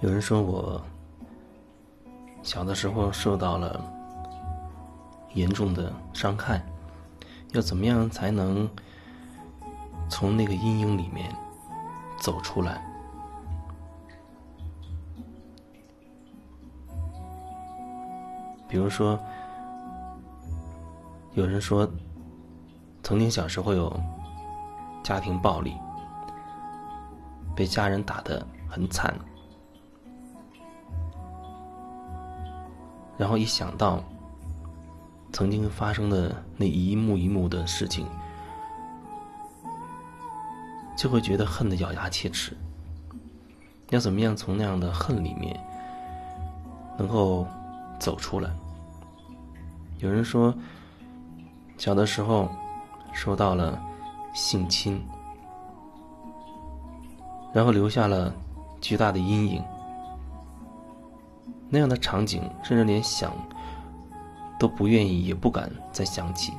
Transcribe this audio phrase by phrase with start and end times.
[0.00, 0.80] 有人说我
[2.42, 3.84] 小的时候受到了
[5.34, 6.62] 严重的伤害，
[7.52, 8.66] 要怎么样才能
[10.08, 11.30] 从那个阴影里面
[12.18, 12.82] 走出来？
[18.66, 19.20] 比如说，
[21.34, 21.86] 有人说
[23.02, 23.94] 曾经小时候有
[25.02, 25.76] 家庭暴力，
[27.54, 29.14] 被家人打得很惨。
[33.20, 34.02] 然后一想到
[35.30, 38.06] 曾经发生的那一幕一幕的事情，
[40.96, 42.56] 就会觉得恨得咬牙切齿。
[43.90, 45.54] 要怎么样从那样的恨里面
[46.96, 47.46] 能够
[47.98, 48.50] 走出来？
[49.98, 50.54] 有人说，
[51.76, 52.48] 小的时候
[53.12, 53.78] 受到了
[54.32, 54.98] 性侵，
[57.52, 58.32] 然后留下了
[58.80, 59.62] 巨大的阴影。
[61.72, 63.32] 那样的场景，甚至连想
[64.58, 66.52] 都不愿意，也不敢再想起。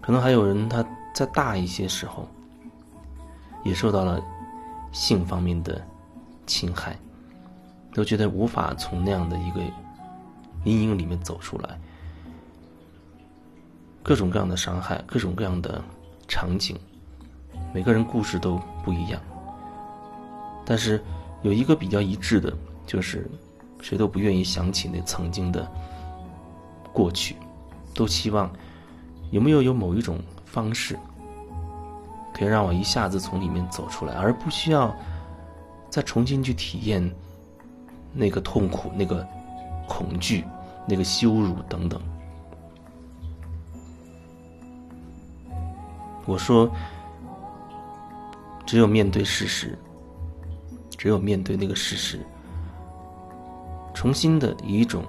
[0.00, 0.82] 可能还有人，他
[1.14, 2.26] 在大一些时候，
[3.62, 4.18] 也受到了
[4.90, 5.80] 性方面的
[6.46, 6.98] 侵害，
[7.92, 9.60] 都觉得无法从那样的一个
[10.64, 11.78] 阴影里面走出来。
[14.02, 15.84] 各种各样的伤害，各种各样的
[16.26, 16.74] 场景，
[17.74, 19.20] 每个人故事都不一样，
[20.64, 21.04] 但是。
[21.42, 22.52] 有一个比较一致的，
[22.86, 23.28] 就是
[23.80, 25.66] 谁都不愿意想起那曾经的
[26.92, 27.36] 过去，
[27.94, 28.50] 都希望
[29.30, 30.98] 有没有有某一种方式，
[32.34, 34.94] 可以让我一下子从里面走出来，而不需要
[35.88, 37.10] 再重新去体验
[38.12, 39.26] 那个痛苦、那个
[39.88, 40.44] 恐惧、
[40.86, 42.00] 那个羞辱等等。
[46.26, 46.70] 我说，
[48.66, 49.78] 只有面对事实。
[51.00, 52.20] 只有面对那个事实，
[53.94, 55.02] 重新的以一种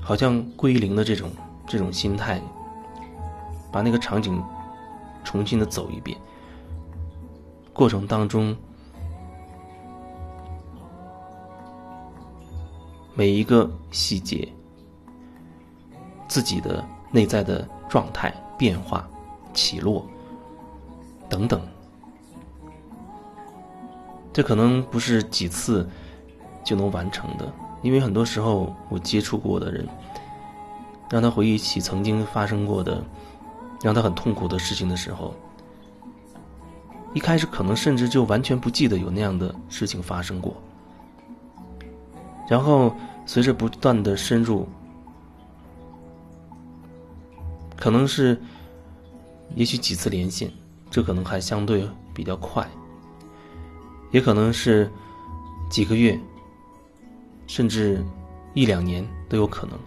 [0.00, 1.30] 好像归零的这种
[1.66, 2.40] 这种心态，
[3.70, 4.42] 把那个场景
[5.22, 6.16] 重新的走一遍，
[7.74, 8.56] 过程当中
[13.12, 14.50] 每一个细节，
[16.26, 19.06] 自己的内在的状态变化、
[19.52, 20.06] 起落
[21.28, 21.60] 等等。
[24.32, 25.88] 这可能不是几次
[26.64, 29.86] 就能完成的，因为很多时候我接触过的人，
[31.10, 33.04] 让他回忆起曾经发生过的
[33.82, 35.34] 让他很痛苦的事情的时候，
[37.12, 40.56] 一开始可能甚至就完全不记得有那样的事情发生过，
[42.48, 42.94] 然后
[43.26, 44.66] 随着不断的深入，
[47.76, 48.40] 可能是
[49.56, 50.50] 也许几次连线，
[50.90, 52.66] 这可能还相对比较快。
[54.12, 54.88] 也可能是
[55.68, 56.18] 几个月，
[57.46, 58.04] 甚至
[58.54, 59.78] 一两年都有可能。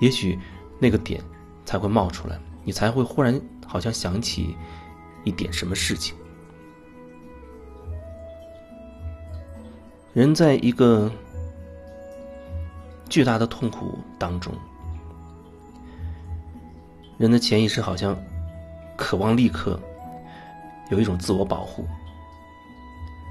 [0.00, 0.38] 也许
[0.78, 1.22] 那个点
[1.64, 4.54] 才会冒出来，你才会忽然好像想起
[5.22, 6.14] 一点什么事情。
[10.12, 11.10] 人在一个
[13.08, 14.52] 巨大的痛苦当中，
[17.18, 18.16] 人的潜意识好像
[18.96, 19.78] 渴望立刻
[20.90, 21.86] 有一种自我保护。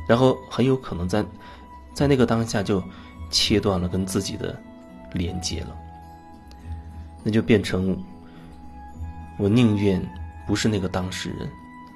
[0.07, 1.25] 然后很有可能在，
[1.93, 2.83] 在那个当下就
[3.29, 4.59] 切断了跟自己的
[5.13, 5.75] 连接了，
[7.23, 7.97] 那就变成
[9.37, 10.01] 我宁愿
[10.45, 11.49] 不是那个当事人，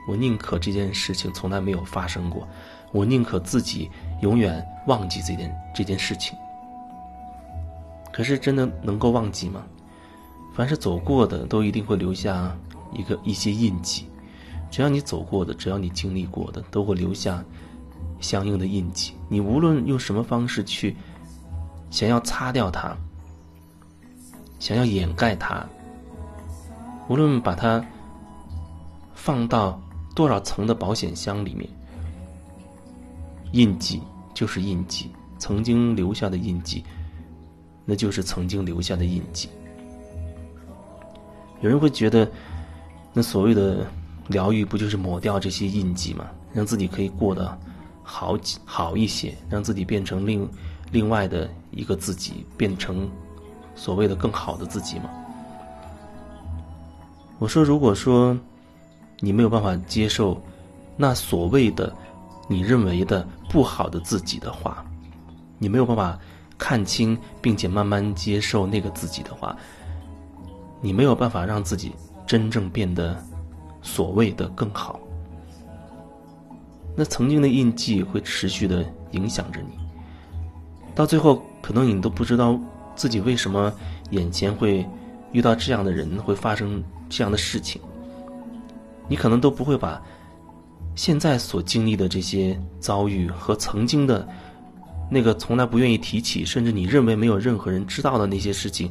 [0.07, 2.47] 我宁可这件事情从来没有发生过，
[2.91, 3.89] 我宁可自己
[4.21, 6.37] 永远忘记这件这件事情。
[8.11, 9.63] 可是真的能够忘记吗？
[10.55, 12.55] 凡是走过的，都一定会留下
[12.91, 14.07] 一个一些印记。
[14.71, 17.43] 只要你走过的，只要你经历过的，都会留下。
[18.19, 20.95] 相应的印记，你无论用什么方式去
[21.89, 22.95] 想要擦掉它，
[24.59, 25.65] 想要掩盖它，
[27.07, 27.83] 无论把它
[29.13, 29.79] 放到
[30.15, 31.69] 多少层的保险箱里面，
[33.51, 34.01] 印记
[34.33, 36.83] 就是印记，曾经留下的印记，
[37.85, 39.47] 那就是曾经留下的印记。
[41.61, 42.29] 有人会觉得，
[43.13, 43.85] 那所谓的
[44.27, 46.25] 疗愈，不就是抹掉这些印记吗？
[46.53, 47.57] 让自己可以过得。
[48.09, 50.49] 好几好一些，让自己变成另
[50.91, 53.09] 另外的一个自己，变成
[53.75, 55.09] 所谓的更好的自己吗？
[57.37, 58.35] 我说，如果说
[59.19, 60.41] 你没有办法接受
[60.95, 61.93] 那所谓的
[62.47, 64.85] 你认为的不好的自己的话，
[65.59, 66.17] 你没有办法
[66.57, 69.53] 看清并且慢慢接受那个自己的话，
[70.79, 71.91] 你没有办法让自己
[72.25, 73.21] 真正变得
[73.81, 74.97] 所谓的更好。
[76.99, 79.77] 那曾经的印记会持续的影响着你，
[80.95, 82.59] 到最后可能你都不知道
[82.95, 83.71] 自己为什么
[84.09, 84.83] 眼前会
[85.31, 87.79] 遇到这样的人，会发生这样的事情。
[89.07, 90.01] 你可能都不会把
[90.95, 94.27] 现在所经历的这些遭遇和曾经的
[95.07, 98.89] 那个从来不愿意提起，甚至你认为没有任何人知道的那些事情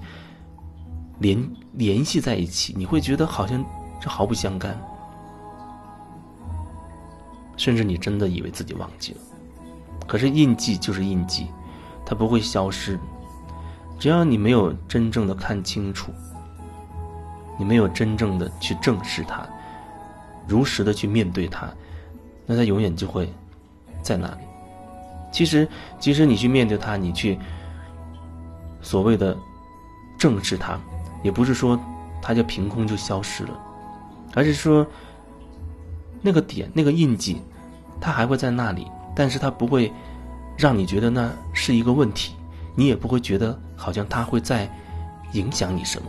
[1.19, 3.65] 联联系在一起，你会觉得好像
[4.01, 4.81] 这毫不相干。
[7.57, 9.19] 甚至你真的以为自己忘记了，
[10.07, 11.47] 可是印记就是印记，
[12.05, 12.99] 它不会消失。
[13.99, 16.13] 只要你没有真正的看清楚，
[17.59, 19.47] 你没有真正的去正视它，
[20.47, 21.67] 如实的去面对它，
[22.45, 23.33] 那它永远就会
[24.03, 24.41] 在那里。
[25.33, 25.67] 其实，
[25.99, 27.39] 即使你去面对它，你去
[28.83, 29.37] 所谓的
[30.19, 30.79] 正视它，
[31.23, 31.81] 也不是说
[32.21, 33.59] 它就凭空就消失了，
[34.35, 34.87] 而是说。
[36.23, 37.41] 那个点，那个印记，
[38.01, 39.93] 它还会在那里，但是它不会
[40.57, 42.35] 让你觉得那是一个问题，
[42.75, 44.71] 你也不会觉得好像它会在
[45.33, 46.09] 影响你什么。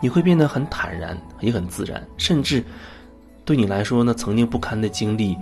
[0.00, 2.62] 你会变得很坦然，也很自然，甚至
[3.44, 5.36] 对你来说，那曾经不堪的经历，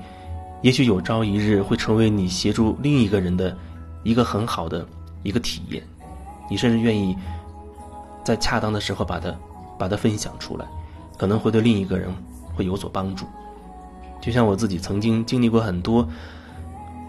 [0.63, 3.57] 也许有朝一日会成为你协助另一个人的
[4.05, 4.87] 一个很好的
[5.25, 5.83] 一个体验。
[6.49, 7.17] 你甚至愿意
[8.23, 9.35] 在恰当的时候把它
[9.77, 10.65] 把它分享出来，
[11.19, 12.09] 可能会对另一个人。
[12.55, 13.27] 会有所帮助，
[14.21, 16.09] 就像我自己曾经经历过很多，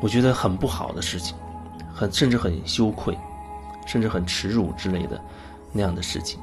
[0.02, 1.36] 我觉得很不好的事情，
[1.94, 3.18] 很甚至很羞愧，
[3.86, 5.22] 甚至很耻辱之类的
[5.72, 6.40] 那样的事情。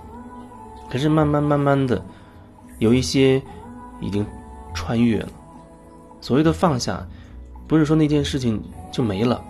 [0.91, 2.03] 可是慢慢慢慢的，
[2.79, 3.43] 有一些
[4.01, 4.25] 已经
[4.75, 5.29] 穿越了。
[6.21, 7.05] 所谓的放下，
[7.67, 8.63] 不是说那件事情
[8.93, 9.43] 就没了，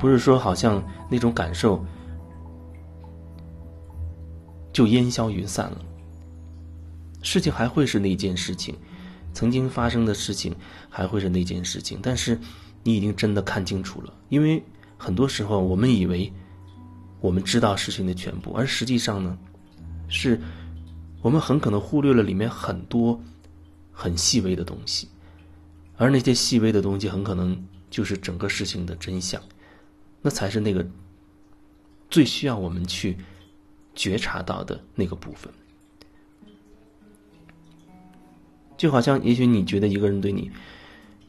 [0.00, 1.84] 不是说好像那种感受
[4.72, 5.78] 就烟消云散了。
[7.30, 8.74] 事情还会是那件事情。
[9.34, 10.56] 曾经发生的事情
[10.88, 12.38] 还会是那件事情，但是
[12.82, 14.14] 你已经真的看清楚了。
[14.30, 14.62] 因为
[14.96, 16.32] 很多时候我们以为
[17.20, 19.38] 我们知道事情的全部，而实际上呢，
[20.08, 20.40] 是
[21.20, 23.20] 我们很可能忽略了里面很多
[23.92, 25.06] 很细微的东西，
[25.98, 29.40] 而那些细微的东西很可能就是整个事情的真相，
[30.22, 30.84] 那才是那个
[32.08, 33.18] 最需要我们去
[33.94, 35.52] 觉察到的那个部分。
[38.78, 40.48] 就好像，也许你觉得一个人对你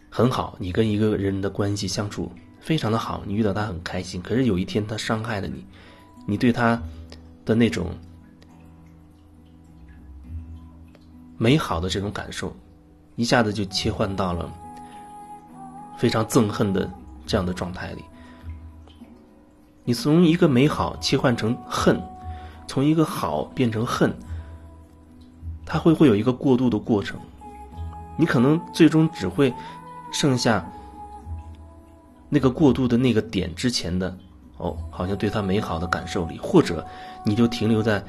[0.10, 4.22] 很好，你跟一个人的关系相处非常的好，你遇到他很开心。
[4.22, 5.66] 可是有一天他伤害了你，
[6.28, 6.80] 你对他
[7.44, 7.88] 的那种
[11.40, 12.56] 美好的这种感受，
[13.16, 14.48] 一下子就切换到了
[15.98, 16.88] 非常憎恨的
[17.26, 18.04] 这样的状态里。
[19.86, 22.00] 你从一个美好切换成恨，
[22.68, 24.16] 从一个好变成恨，
[25.66, 27.20] 它会会有一个过渡的过程。
[28.20, 29.52] 你可能最终只会
[30.12, 30.70] 剩下
[32.28, 34.16] 那个过渡的那个点之前的
[34.58, 36.86] 哦，好像对他美好的感受里，或者
[37.26, 38.04] 你就停留在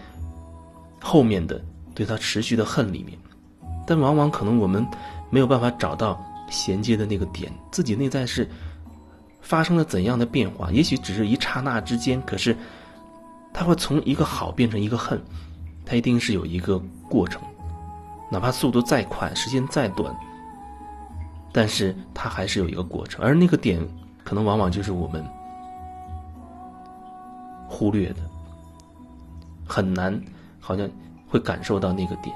[1.00, 1.62] 后面的
[1.94, 3.16] 对他持续的恨里面。
[3.86, 4.84] 但往往可能我们
[5.30, 8.48] 没有办法找到衔接的那个点，自己内在是
[9.40, 10.72] 发生了怎样的变化？
[10.72, 12.56] 也许只是一刹那之间，可是
[13.52, 15.20] 它会从一个好变成一个恨，
[15.86, 17.40] 它一定是有一个过程。
[18.30, 20.14] 哪怕速度再快，时间再短，
[21.52, 23.84] 但是它还是有一个过程，而那个点
[24.22, 25.24] 可能往往就是我们
[27.68, 28.20] 忽略的，
[29.66, 30.20] 很难，
[30.60, 30.88] 好像
[31.28, 32.34] 会感受到那个点，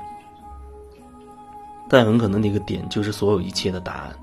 [1.88, 4.14] 但很可能那个点就是所有一切的答案。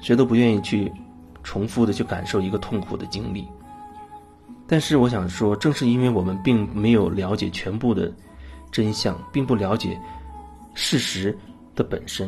[0.00, 0.92] 谁都不愿意去
[1.44, 3.48] 重复的去感受一个痛苦的经历。
[4.72, 8.10] 但是我想说，正是因为我们并没有了解全部的
[8.70, 10.00] 真相，并不了解
[10.72, 11.38] 事实
[11.74, 12.26] 的本身，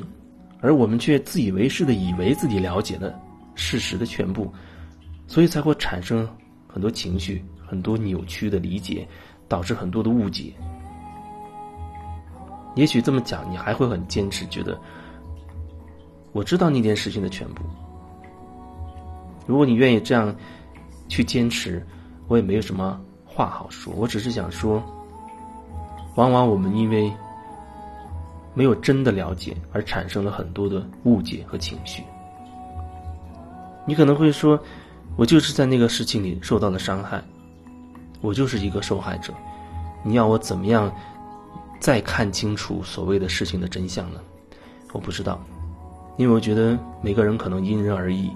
[0.61, 3.19] 而我们却自以为是的以为自己了解了
[3.55, 4.53] 事实的全部，
[5.27, 6.29] 所以才会产生
[6.67, 9.09] 很多情绪、很多扭曲的理解，
[9.49, 10.53] 导致很多的误解。
[12.75, 14.79] 也许这么讲，你还会很坚持，觉得
[16.33, 17.63] 我知道那件事情的全部。
[19.47, 20.37] 如果你愿意这样
[21.09, 21.83] 去坚持。
[22.29, 24.83] 我也没有什么话好说，我只是想说，
[26.15, 27.13] 往往我们因为
[28.55, 32.03] 没有真的了解，而产生了很多的误解和情绪。
[33.87, 34.59] 你可能会说，
[35.17, 37.23] 我就是在那个事情里受到了伤害，
[38.21, 39.35] 我就是一个受害者。
[40.03, 40.93] 你要我怎么样
[41.81, 44.21] 再看清楚所谓的事情的真相呢？
[44.93, 45.39] 我不知道，
[46.17, 48.31] 因为我觉得每个人可能因人而异。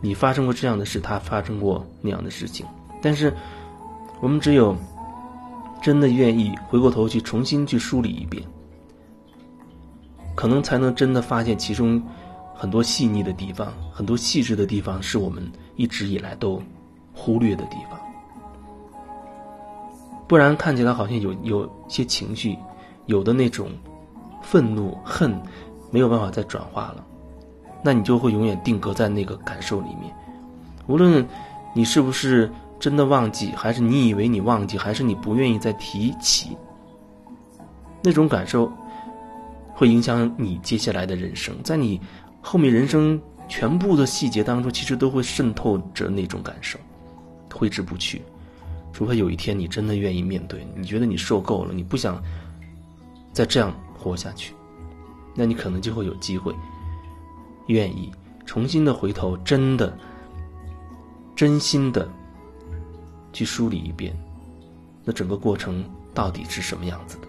[0.00, 2.64] 你发生过这样的事，他发生过那样的事情。
[3.00, 3.32] 但是，
[4.20, 4.76] 我们只有
[5.82, 8.42] 真的愿意回过头去重新去梳理一遍，
[10.34, 12.02] 可能才能真的发现其中
[12.54, 16.60] 很多细腻的地方，很多细致的地方是我们一直以来都
[17.12, 18.00] 忽略的地方。
[20.26, 22.58] 不然看起来好像有有些情绪，
[23.04, 23.68] 有的那种
[24.42, 25.40] 愤怒、恨，
[25.92, 27.04] 没有办法再转化了，
[27.80, 30.12] 那你就会永远定格在那个感受里面。
[30.88, 31.24] 无论
[31.74, 36.56] 你是不是真的忘记，还是你以为你忘记，还是你不愿意再提起，
[38.02, 38.70] 那种感受
[39.74, 42.00] 会影响你接下来的人生，在你
[42.40, 46.78] 后面人生全部的细节当中，其实都会渗透着那种感受，
[47.52, 48.22] 挥之不去。
[48.92, 52.22] 除非有一天你真的愿意面对，你觉得你受够了，你不想
[53.32, 54.54] 再这样活下去，
[55.34, 56.54] 那你可能就会有机会，
[57.66, 58.10] 愿意
[58.46, 59.94] 重新的回头，真的、
[61.34, 62.08] 真心的
[63.36, 64.16] 去梳理一遍，
[65.04, 67.28] 那整个过程到底是什么样子的？